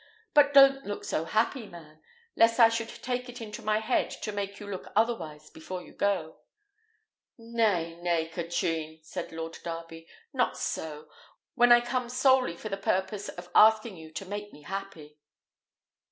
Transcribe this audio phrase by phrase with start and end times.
[0.33, 2.01] But don't look so happy, man,
[2.35, 5.93] lest I should take it into my head to make you look otherwise before you
[5.93, 6.39] go."
[7.37, 11.07] "Nay, nay, Katrine," said Lord Darby; "not so,
[11.53, 15.19] when I come solely for the purpose of asking you to make me happy."